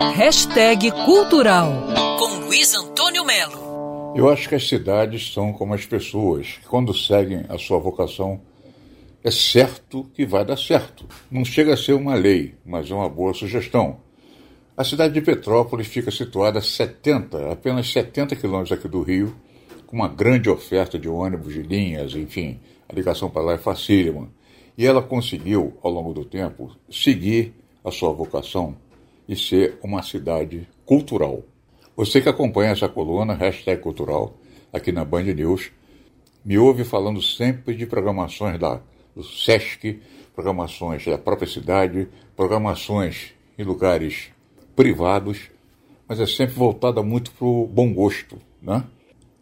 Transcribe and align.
Hashtag 0.00 0.92
Cultural 1.04 1.72
com 2.20 2.46
Luiz 2.46 2.72
Antônio 2.72 3.24
Melo. 3.24 4.14
Eu 4.14 4.28
acho 4.30 4.48
que 4.48 4.54
as 4.54 4.68
cidades 4.68 5.32
são 5.32 5.52
como 5.52 5.74
as 5.74 5.84
pessoas, 5.86 6.52
que 6.62 6.68
quando 6.68 6.94
seguem 6.94 7.44
a 7.48 7.58
sua 7.58 7.80
vocação, 7.80 8.40
é 9.24 9.30
certo 9.32 10.08
que 10.14 10.24
vai 10.24 10.44
dar 10.44 10.56
certo. 10.56 11.04
Não 11.28 11.44
chega 11.44 11.74
a 11.74 11.76
ser 11.76 11.94
uma 11.94 12.14
lei, 12.14 12.54
mas 12.64 12.88
é 12.88 12.94
uma 12.94 13.08
boa 13.08 13.34
sugestão. 13.34 13.98
A 14.76 14.84
cidade 14.84 15.14
de 15.14 15.20
Petrópolis 15.20 15.88
fica 15.88 16.12
situada 16.12 16.60
a 16.60 16.62
70, 16.62 17.50
apenas 17.50 17.92
70 17.92 18.36
quilômetros 18.36 18.78
aqui 18.78 18.86
do 18.86 19.02
Rio, 19.02 19.34
com 19.84 19.96
uma 19.96 20.06
grande 20.06 20.48
oferta 20.48 20.96
de 20.96 21.08
ônibus, 21.08 21.54
de 21.54 21.62
linhas, 21.62 22.14
enfim, 22.14 22.60
a 22.88 22.94
ligação 22.94 23.28
para 23.28 23.42
lá 23.42 23.52
é 23.54 23.58
facílima. 23.58 24.30
E 24.76 24.86
ela 24.86 25.02
conseguiu, 25.02 25.76
ao 25.82 25.90
longo 25.90 26.12
do 26.12 26.24
tempo, 26.24 26.70
seguir 26.88 27.52
a 27.84 27.90
sua 27.90 28.12
vocação 28.12 28.76
e 29.28 29.36
ser 29.36 29.78
uma 29.82 30.02
cidade 30.02 30.66
cultural. 30.86 31.44
Você 31.96 32.20
que 32.20 32.28
acompanha 32.28 32.70
essa 32.70 32.88
coluna, 32.88 33.34
hashtag 33.34 33.82
cultural, 33.82 34.34
aqui 34.72 34.90
na 34.90 35.04
Band 35.04 35.24
News, 35.24 35.70
me 36.44 36.56
ouve 36.56 36.84
falando 36.84 37.20
sempre 37.20 37.74
de 37.74 37.86
programações 37.86 38.58
da, 38.58 38.80
do 39.14 39.22
SESC, 39.22 40.00
programações 40.34 41.04
da 41.04 41.18
própria 41.18 41.48
cidade, 41.48 42.08
programações 42.36 43.34
em 43.58 43.64
lugares 43.64 44.30
privados, 44.74 45.50
mas 46.06 46.20
é 46.20 46.26
sempre 46.26 46.54
voltada 46.54 47.02
muito 47.02 47.32
para 47.32 47.46
o 47.46 47.66
bom 47.66 47.92
gosto. 47.92 48.38
Né? 48.62 48.84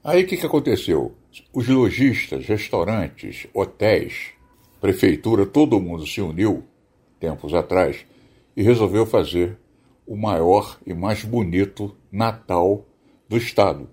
Aí 0.03 0.25
o 0.25 0.27
que, 0.27 0.37
que 0.37 0.47
aconteceu? 0.47 1.15
Os 1.53 1.69
lojistas, 1.69 2.47
restaurantes, 2.47 3.47
hotéis, 3.53 4.31
prefeitura, 4.81 5.45
todo 5.45 5.79
mundo 5.79 6.07
se 6.07 6.21
uniu 6.21 6.65
tempos 7.21 7.53
atrás 7.55 8.07
e 8.57 8.63
resolveu 8.63 9.05
fazer 9.05 9.59
o 10.07 10.17
maior 10.17 10.79
e 10.87 10.95
mais 10.95 11.25
bonito 11.25 11.95
Natal 12.11 12.85
do 13.29 13.37
Estado, 13.37 13.89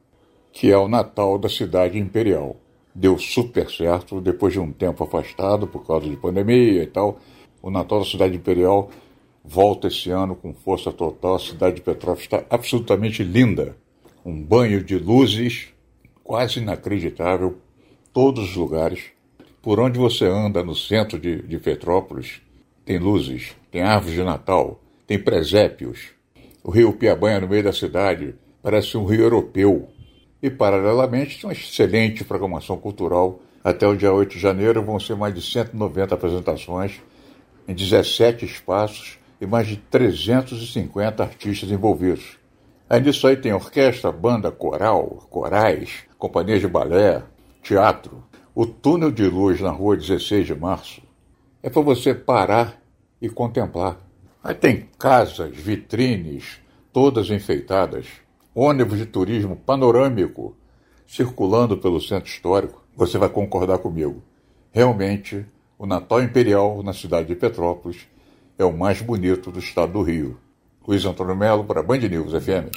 que 0.52 0.72
é 0.72 0.78
o 0.78 0.88
Natal 0.88 1.38
da 1.38 1.50
cidade 1.50 1.98
imperial. 1.98 2.58
Deu 2.94 3.18
super 3.18 3.70
certo, 3.72 4.22
depois 4.22 4.54
de 4.54 4.60
um 4.60 4.72
tempo 4.72 5.04
afastado 5.04 5.66
por 5.66 5.86
causa 5.86 6.08
de 6.08 6.16
pandemia 6.16 6.84
e 6.84 6.88
tal. 6.88 7.20
O 7.62 7.72
Natal 7.72 8.00
da 8.00 8.06
cidade 8.06 8.36
imperial 8.36 8.92
volta 9.44 9.88
esse 9.88 10.12
ano 10.12 10.36
com 10.36 10.54
força 10.54 10.92
total. 10.92 11.36
A 11.36 11.40
cidade 11.40 11.78
de 11.78 11.82
Petrópolis 11.82 12.26
está 12.26 12.44
absolutamente 12.50 13.24
linda. 13.24 13.76
Um 14.24 14.42
banho 14.42 14.84
de 14.84 14.98
luzes 14.98 15.74
quase 16.24 16.60
inacreditável, 16.60 17.58
todos 18.14 18.52
os 18.52 18.56
lugares. 18.56 19.06
Por 19.62 19.80
onde 19.80 19.98
você 19.98 20.26
anda 20.26 20.64
no 20.64 20.76
centro 20.76 21.20
de, 21.20 21.42
de 21.42 21.58
Petrópolis, 21.58 22.42
tem 22.86 22.98
luzes, 22.98 23.56
tem 23.72 23.82
árvores 23.82 24.16
de 24.16 24.24
Natal, 24.24 24.80
tem 25.14 25.20
presépios. 25.20 26.10
O 26.64 26.72
rio 26.72 26.92
Piabanha, 26.94 27.40
no 27.40 27.48
meio 27.48 27.64
da 27.64 27.72
cidade, 27.72 28.34
parece 28.64 28.98
um 28.98 29.06
rio 29.06 29.22
europeu. 29.22 29.90
E, 30.42 30.50
paralelamente, 30.50 31.40
tem 31.40 31.48
uma 31.48 31.54
excelente 31.54 32.24
programação 32.24 32.78
cultural. 32.78 33.40
Até 33.64 33.88
o 33.88 33.96
dia 33.96 34.12
8 34.12 34.32
de 34.32 34.40
janeiro 34.40 34.82
vão 34.82 35.00
ser 35.00 35.16
mais 35.16 35.36
de 35.36 35.42
190 35.42 36.16
apresentações 36.16 37.00
em 37.68 37.76
17 37.76 38.44
espaços 38.44 39.20
e 39.40 39.46
mais 39.46 39.68
de 39.68 39.78
350 39.78 41.22
artistas 41.22 41.70
envolvidos. 41.70 42.40
Além 42.90 43.04
disso 43.04 43.28
aí 43.28 43.38
tem 43.38 43.54
orquestra, 43.54 44.12
banda, 44.12 44.52
coral, 44.52 45.28
corais, 45.30 46.06
companhias 46.18 46.60
de 46.60 46.68
balé, 46.68 47.22
teatro. 47.62 48.24
O 48.56 48.66
túnel 48.66 49.12
de 49.12 49.28
luz 49.28 49.62
na 49.62 49.70
rua 49.70 49.96
16 49.96 50.48
de 50.48 50.56
março 50.56 51.04
é 51.62 51.70
para 51.70 51.82
você 51.84 52.16
parar 52.16 52.82
e 53.22 53.30
contemplar. 53.30 53.98
Aí 54.44 54.54
tem 54.54 54.90
casas, 55.00 55.56
vitrines, 55.56 56.60
todas 56.92 57.30
enfeitadas, 57.30 58.08
ônibus 58.54 58.98
de 58.98 59.06
turismo 59.06 59.56
panorâmico 59.56 60.56
circulando 61.08 61.78
pelo 61.78 62.02
centro 62.02 62.30
histórico. 62.30 62.84
Você 62.96 63.18
vai 63.18 63.30
concordar 63.30 63.78
comigo. 63.78 64.22
Realmente, 64.72 65.46
o 65.78 65.86
Natal 65.86 66.22
Imperial 66.22 66.84
na 66.84 66.92
cidade 66.92 67.30
de 67.30 67.36
Petrópolis 67.36 68.08
é 68.58 68.66
o 68.66 68.76
mais 68.76 69.02
bonito 69.02 69.50
do 69.50 69.60
estado 69.60 69.94
do 69.94 70.02
Rio. 70.02 70.38
Luiz 70.86 71.06
Antônio 71.06 71.36
Melo 71.36 71.64
para 71.64 71.82
Band 71.82 72.00
News 72.00 72.34
FM. 72.34 72.70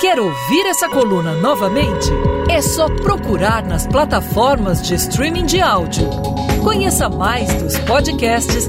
Quer 0.00 0.18
ouvir 0.20 0.66
essa 0.66 0.88
coluna 0.88 1.34
novamente? 1.40 2.10
É 2.50 2.60
só 2.60 2.88
procurar 2.88 3.64
nas 3.64 3.86
plataformas 3.86 4.82
de 4.82 4.94
streaming 4.94 5.46
de 5.46 5.60
áudio. 5.60 6.08
Conheça 6.62 7.08
mais 7.08 7.52
dos 7.62 7.78
podcasts 7.78 8.68